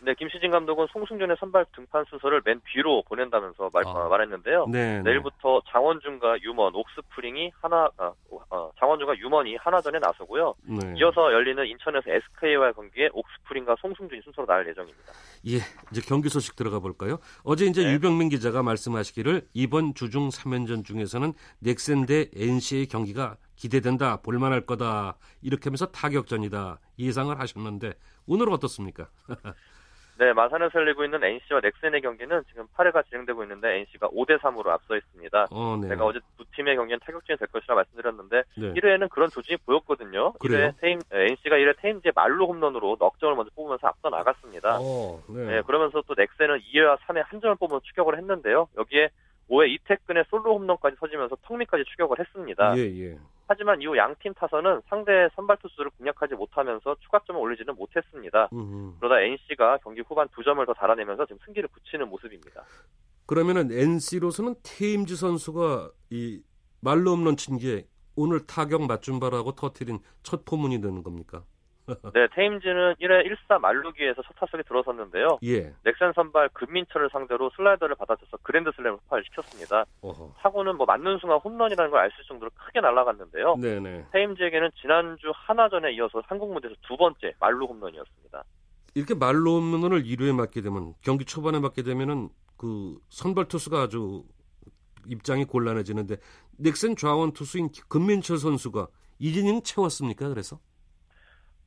[0.03, 3.91] 네, 김시진 감독은 송승준의 선발 등판 순서를 맨 뒤로 보낸다면서 말, 아.
[3.91, 4.65] 어, 말했는데요.
[4.67, 4.97] 네.
[4.97, 5.01] 네.
[5.03, 8.13] 내일부터 장원준과 유먼, 옥스프링이 하나, 어,
[8.49, 10.55] 어, 장원준과 유먼이 하나전에 나서고요.
[10.63, 10.93] 네.
[10.97, 15.13] 이어서 열리는 인천에서 SK와의 경기에 옥스프링과 송승준이 순서로 나올 예정입니다.
[15.47, 15.57] 예,
[15.91, 17.19] 이제 경기 소식 들어가 볼까요?
[17.43, 17.93] 어제 이제 네.
[17.93, 25.65] 유병민 기자가 말씀하시기를 이번 주중 3연전 중에서는 넥센 대 NC의 경기가 기대된다, 볼만할 거다 이렇게
[25.65, 27.93] 하면서 타격전이다 예상을 하셨는데
[28.25, 29.07] 오늘은 어떻습니까?
[30.21, 34.95] 네, 마산을 살리고 있는 NC와 넥센의 경기는 지금 8회가 진행되고 있는데 NC가 5대 3으로 앞서
[34.95, 35.47] 있습니다.
[35.49, 35.87] 어, 네.
[35.87, 38.73] 제가 어제 두 팀의 경기는 타격전이 될 것이라 말씀드렸는데 네.
[38.73, 40.33] 1회에는 그런 조짐이 보였거든요.
[40.33, 40.67] 그래요?
[40.67, 44.77] 1회 테임, NC가 1회 테임즈의 말로 홈런으로 넉 점을 먼저 뽑으면서 앞서 나갔습니다.
[44.79, 45.45] 어, 네.
[45.45, 48.67] 네, 그러면서 또 넥센은 2회와 3회 한 점을 뽑으면서 추격을 했는데요.
[48.77, 49.09] 여기에
[49.49, 52.77] 5회 이태근의 솔로 홈런까지 터지면서 턱밑까지 추격을 했습니다.
[52.77, 53.17] 예, 예.
[53.51, 58.47] 하지만 이후 양팀 타선은 상대 선발 투수를 공략하지 못하면서 추가점을 올리지는 못했습니다.
[58.53, 58.95] 음.
[58.97, 62.63] 그러다 NC가 경기 후반 두 점을 더 달아내면서 지금 승기를 붙이는 모습입니다.
[63.25, 66.41] 그러면은 NC로서는 테임즈 선수가 이
[66.79, 71.43] 말로 홈런 친게 오늘 타격 맞춤발하고 터트린 첫 포문이 되는 겁니까?
[72.13, 75.39] 네, 테임즈는 1회 1사 말루기에서 첫 타석에 들어섰는데요.
[75.43, 75.73] 예.
[75.83, 79.85] 넥센 선발 금민철을 상대로 슬라이더를 받아줘서 그랜드 슬램을 폭발을 시켰습니다.
[80.01, 80.33] 어허.
[80.39, 83.55] 타구는 뭐 맞는 순간 홈런이라는 걸 알 수 있을 정도로 크게 날아갔는데요.
[83.57, 84.07] 네네.
[84.11, 88.43] 테임즈에게는 지난주 하나전에 이어서 한국 무대에서 두 번째 말루 홈런이었습니다.
[88.95, 94.23] 이렇게 말로 홈런을 1회에 맞게 되면 경기 초반에 맞게 되면은 그 선발 투수가 아주
[95.07, 96.17] 입장이 곤란해지는데
[96.57, 98.87] 넥센 좌완 투수인 금민철 선수가
[99.19, 100.29] 1이닝은 채웠습니까?
[100.29, 100.59] 그래서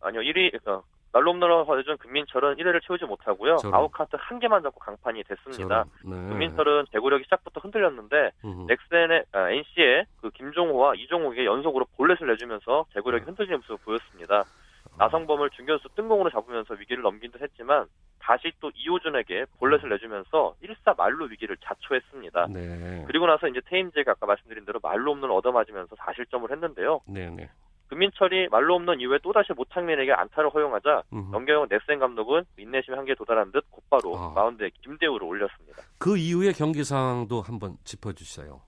[0.04, 3.56] 아니요, 1회, 어, 만루 홈런을 맞아준 금민철은 1회를 채우지 못하고요.
[3.58, 3.74] 저런.
[3.74, 5.84] 아웃카운트 한 개만 잡고 강판이 됐습니다.
[6.04, 6.10] 네.
[6.10, 8.66] 금민철은 제구력이 시작부터 흔들렸는데 음.
[8.66, 14.44] 넥센의 아, NC의 그 김종호와 이종욱에게 연속으로 볼넷을 내주면서 제구력이 흔들리는 모습을 보였습니다.
[14.98, 17.86] 나성범을 중견수 뜬공으로 잡으면서 위기를 넘긴 듯 했지만
[18.20, 22.46] 다시 또 이호준에게 볼넷을 내주면서 1사 말로 위기를 자초했습니다.
[22.50, 23.04] 네.
[23.06, 27.00] 그리고 나서 이제 테임즈가 아까 말씀드린 대로 말로 홈런을 얻어맞으면서 4실점을 했는데요.
[27.06, 27.50] 네 네.
[27.88, 31.30] 금민철이 말로 홈런 이후에 또다시 모창민에게 안타를 허용하자 음.
[31.32, 34.32] 염경영 넥센 감독은 인내심의 한계에 도달한 듯 곧바로 아.
[34.34, 35.82] 마운드에 김대우를 올렸습니다.
[35.98, 38.60] 그 이후의 경기 상황도 한번 짚어주세요.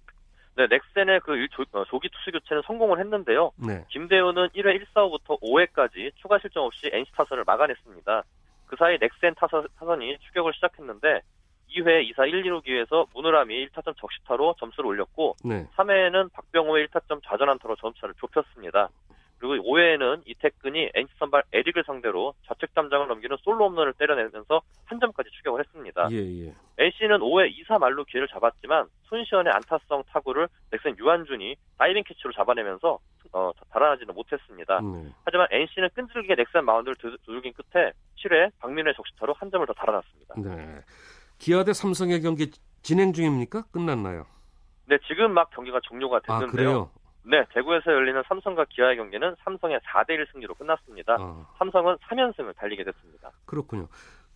[0.57, 3.52] 네, 넥센의 그 일- 조, 어, 조기 투수 교체는 성공을 했는데요.
[3.57, 3.85] 네.
[3.90, 8.22] 김대우는 1회 1사후부터 5회까지 추가 실점 없이 NC 타선을 막아냈습니다.
[8.66, 11.20] 그 사이 넥센 타선, 타선이 추격을 시작했는데
[11.76, 15.66] 2회 2사 1, 2루 기회에서 문우람이 1타점 적시타로 점수를 올렸고 네.
[15.76, 18.88] 3회에는 박병호의 1타점 좌전 안타로 점수차를 좁혔습니다.
[19.38, 25.29] 그리고 5회에는 이택근이 NC 선발 에릭을 상대로 좌측 담장을 넘기는 솔로 홈런을 때려내면서 한 점까지
[25.31, 26.09] 추격을 했습니다.
[26.11, 26.55] 예, 예.
[26.79, 32.99] NC는 5회 2사 만루 기회를 잡았지만 손시헌의 안타성 타구를 넥센 유한준이 다이빙 캐치로 잡아내면서
[33.33, 34.81] 어, 달아나지는 못했습니다.
[34.81, 35.11] 네.
[35.25, 40.35] 하지만 NC는 끈질기게 넥센 마운드를 두- 두들긴 끝에 7회 박민우의 적시타로 한 점을 더 달아났습니다.
[40.38, 40.81] 네.
[41.38, 42.51] 기아 대 삼성의 경기
[42.83, 43.64] 진행 중입니까?
[43.70, 44.25] 끝났나요?
[44.87, 46.51] 네, 지금 막 경기가 종료가 아, 됐는데요.
[46.53, 46.90] 그래요?
[47.28, 51.16] 네, 대구에서 열리는 삼성과 기아의 경기는 삼성의 4대1 승리로 끝났습니다.
[51.18, 53.32] 아, 삼성은 3연승을 달리게 됐습니다.
[53.44, 53.88] 그렇군요.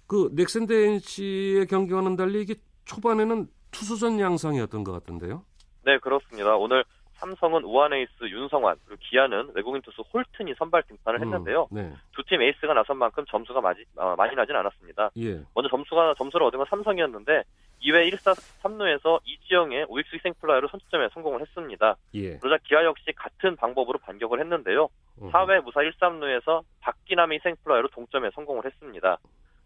[0.09, 2.55] 그 넥센 대 NC의 경기와는 달리 이게
[2.87, 5.44] 초반에는 투수전 양상이었던 것 같은데요.
[5.85, 6.57] 네, 그렇습니다.
[6.57, 6.85] 오늘
[7.20, 11.68] 삼성은 우완 에이스 윤성환, 그리고 기아는 외국인 투수 홀튼이 선발 등판을 했는데요.
[11.70, 11.92] 음, 네.
[12.16, 15.11] 두팀 에이스가 나선 만큼 점수가 많이, 어, 많이 나진 않았습니다.
[15.18, 15.40] 예.
[15.55, 17.44] 먼저 점수가 점수를 얻은 건 삼성이었는데
[17.83, 21.97] 2회 1사 3루에서 이지영의 우익수 희생플라이로 선취점에 성공을 했습니다.
[22.14, 22.38] 예.
[22.38, 24.88] 그러자 기아 역시 같은 방법으로 반격을 했는데요.
[25.21, 25.31] 어허.
[25.31, 29.19] 4회 무사 1, 3루에서 박기남의 희생플라이로 동점에 성공을 했습니다.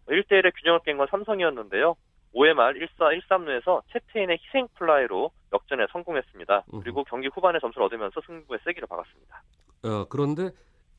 [0.07, 1.95] 1대1의 균형을 깬 건 삼성이었는데요.
[2.35, 6.65] 5회 말 1사 1, 3루에서 채태인의 희생플라이로 역전에 성공했습니다.
[6.83, 9.43] 그리고 경기 후반에 점수를 얻으면서 승부의 쐐기를 박았습니다.
[9.83, 10.49] 어, 그런데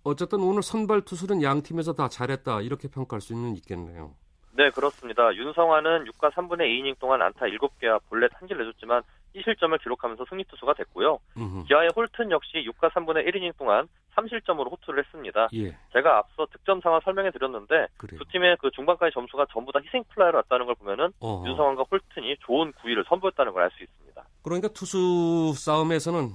[0.02, 4.14] 어쨌든 오늘 선발 투수는 양 팀에서 다 잘했다 이렇게 평가할 수는 있겠네요.
[4.56, 5.34] 네, 그렇습니다.
[5.34, 9.02] 윤성환은 6과 3분의 2이닝 동안 안타 7개와 볼넷 1개를 내줬지만
[9.34, 11.18] 1실점을 기록하면서 승리 투수가 됐고요.
[11.36, 11.64] 음흠.
[11.66, 15.48] 기아의 홀튼 역시 6과 3분의 1이닝 동안 3실점으로 호투를 했습니다.
[15.54, 15.76] 예.
[15.92, 18.18] 제가 앞서 득점 상황 설명해 드렸는데 그래요.
[18.18, 21.46] 두 팀의 그 중반까지 점수가 전부 다 희생 플라이로 왔다는 걸 보면은 어허.
[21.48, 24.24] 윤성환과 홀튼이 좋은 구위를 선보였다는 걸 알 수 있습니다.
[24.42, 26.30] 그러니까 투수 싸움에서는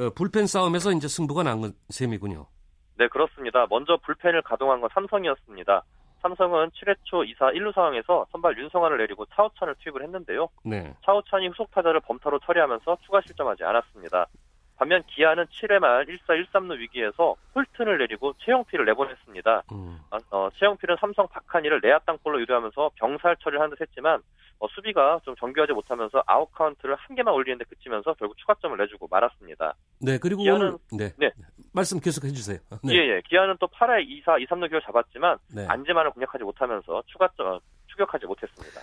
[0.00, 2.46] 어, 불펜 싸움에서 이제 승부가 난 셈이군요.
[2.96, 3.66] 네, 그렇습니다.
[3.68, 5.82] 먼저 불펜을 가동한 건 삼성이었습니다.
[6.22, 10.48] 삼성은 7회 초 2사 1루 상황에서 선발 윤성환을 내리고 차우찬을 투입을 했는데요.
[10.64, 10.94] 네.
[11.04, 14.26] 차우찬이 후속 타자를 범타로 처리하면서 추가 실점하지 않았습니다.
[14.78, 19.62] 반면 기아는 7회 말 1사 1, 3루 위기에서 홀튼을 내리고 최영필을 내보냈습니다.
[19.72, 19.98] 음.
[20.10, 24.20] 아, 어, 최영필은 삼성 박한이를 내야 땅볼로 유도하면서 병살 처리를 하는 듯 했지만
[24.60, 29.74] 어, 수비가 좀 정교하지 못하면서 아웃 카운트를 한 개만 올리는데 그치면서 결국 추가점을 내주고 말았습니다.
[30.00, 31.12] 네, 그리고 기아는- 오늘 네.
[31.18, 31.30] 네.
[31.72, 32.58] 말씀 계속해 주세요.
[32.84, 32.94] 네.
[32.94, 33.22] 예, 예.
[33.28, 35.66] 기아는 또 8회 2사 2, 3루 기회를 잡았지만 네.
[35.68, 38.80] 안지만을 공략하지 못하면서 추가점 어, 추격하지 못했습니다.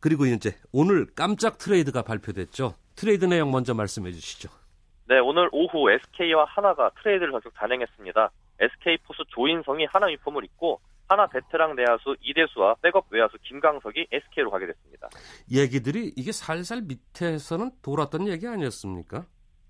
[0.00, 2.74] 그리고 이제 오늘 깜짝 트레이드가 발표됐죠.
[2.96, 4.48] 트레이드 내용 먼저 말씀해 주시죠.
[5.06, 8.30] 네, 오늘 오후 SK와 한화가 트레이드를 전격 단행했습니다.
[8.58, 14.66] SK 포수 조인성이 한화 유니폼을 입고 한화 베테랑 내야수 이대수와 백업 외야수 김강석이 SK로 가게
[14.66, 15.08] 됐습니다.
[15.52, 19.26] 얘기들이 이게 살살 밑에서는 돌았던 얘기 아니었습니까?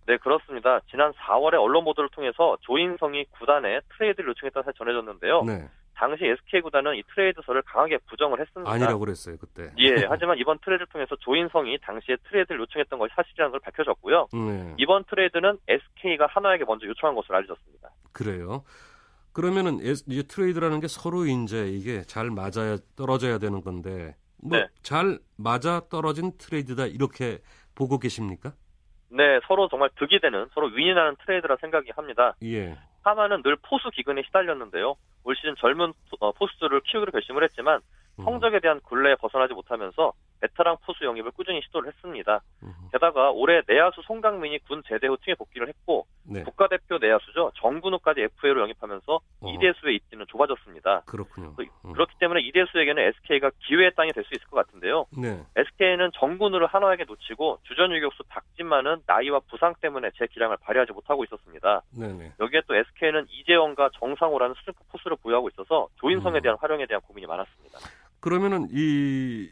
[0.06, 0.80] 네, 그렇습니다.
[0.90, 5.42] 지난 4월에 언론 보도를 통해서 조인성이 구단에 트레이드를 요청했다고 전해졌는데요.
[5.42, 5.68] 네.
[5.94, 8.70] 당시 SK 구단은 이 트레이드설을 강하게 부정을 했습니다.
[8.70, 9.70] 아니라고 그랬어요, 그때.
[9.78, 14.28] 예, 하지만 이번 트레이드를 통해서 조인성이 당시에 트레이드를 요청했던 것이 사실이라는 걸 밝혀졌고요.
[14.32, 14.74] 네.
[14.78, 17.90] 이번 트레이드는 SK가 한화에게 먼저 요청한 것으로 알려졌습니다.
[18.12, 18.64] 그래요.
[19.32, 24.66] 그러면은 이제 트레이드라는 게 서로 이제 이게 잘 맞아야 떨어져야 되는 건데 뭐 네.
[24.82, 27.38] 잘 맞아 떨어진 트레이드다 이렇게
[27.74, 28.52] 보고 계십니까?
[29.08, 32.34] 네, 서로 정말 득이 되는 서로 윈윈하는 트레이드라 생각이 합니다.
[32.42, 32.76] 예.
[33.04, 34.96] 한화는 늘 포수 기근에 시달렸는데요.
[35.24, 37.80] 올 시즌 젊은 포- 어, 포수들을 키우기로 결심을 했지만 음,
[38.22, 42.40] 성적에 대한 굴레에 벗어나지 못하면서 베테랑 포수 영입을 꾸준히 시도를 했습니다.
[42.62, 46.42] 음, 게다가 올해 내야수 송광민이 군 제대 후 팀에 복귀를 했고 네.
[46.42, 47.52] 국가대표 내야수죠.
[47.56, 49.48] 정근우까지 FA로 영입하면서 어.
[49.48, 51.02] 이대수의 입지는 좁아졌습니다.
[51.06, 51.54] 그렇군요.
[51.54, 51.92] 그- 음.
[51.92, 55.06] 그렇기 때문에 이대수에게는 SK가 기회의 땅이 될 수 있을 것 같은데요.
[55.16, 55.42] 네.
[55.56, 61.82] SK는 정근우를 한화에게 놓치고 주전 유격수 박진만은 나이와 부상 때문에 제 기량을 발휘하지 못하고 있었습니다.
[61.90, 62.32] 네, 네.
[62.40, 66.42] 여기에 또 SK는 이재원과 정상호라는 수준급 포수를 보유하고 있어서 조인성에 음.
[66.42, 67.78] 대한 활용에 대한 고민이 많았습니다.
[68.24, 69.50] 그러면은 이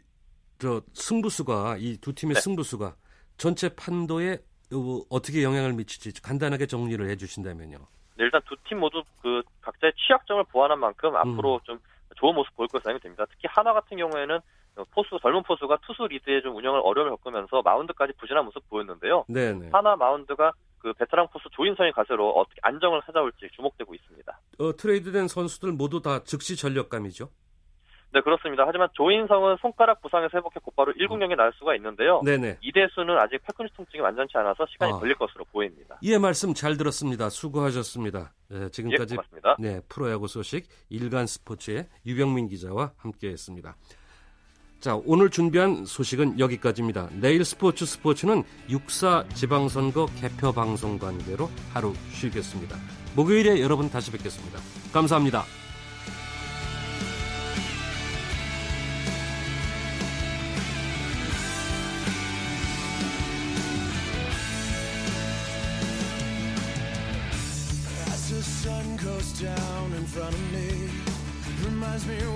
[0.59, 2.39] 저 승부수가 이 두 팀의 네.
[2.39, 2.95] 승부수가
[3.35, 4.37] 전체 판도에
[4.73, 7.77] 어, 어떻게 영향을 미칠지 간단하게 정리를 해 주신다면요.
[8.15, 11.15] 네, 일단 두 팀 모두 그 각자의 취약점을 보완한 만큼 음.
[11.17, 11.79] 앞으로 좀
[12.15, 13.25] 좋은 모습 보일 것으로 생각됩니다.
[13.29, 14.39] 특히 하나 같은 경우에는
[14.91, 19.25] 포수 젊은 포수가 투수 리드에 좀 운영을 어려움을 겪으면서 마운드까지 부진한 모습 보였는데요.
[19.27, 19.69] 네, 네.
[19.73, 24.39] 하나 마운드가 그 베테랑 포수 조인성의 가세로 어떻게 안정을 찾아올지 주목되고 있습니다.
[24.59, 27.29] 어, 트레이드된 선수들 모두 다 즉시 전력감이죠.
[28.13, 28.63] 네, 그렇습니다.
[28.67, 32.21] 하지만 조인성은 손가락 부상에서 회복해 곧바로 1군 경기에 나올 수가 있는데요.
[32.23, 32.57] 네, 네.
[32.61, 34.97] 이대수는 아직 팔꿈치 통증이 완전치 않아서 시간이 아.
[34.97, 35.97] 걸릴 것으로 보입니다.
[36.03, 37.29] 예, 말씀 잘 들었습니다.
[37.29, 38.31] 수고하셨습니다.
[38.49, 39.55] 네, 예, 지금까지 고맙습니다.
[39.57, 43.75] 네, 프로야구 소식 일간 스포츠의 유병민 기자와 함께했습니다.
[44.79, 47.09] 자, 오늘 준비한 소식은 여기까지입니다.
[47.19, 52.75] 내일 스포츠 스포츠는 육사 지방선거 개표 방송 관계로 하루 쉬겠습니다.
[53.15, 54.59] 목요일에 여러분 다시 뵙겠습니다.
[54.93, 55.62] 감사합니다.
[71.93, 72.32] drives me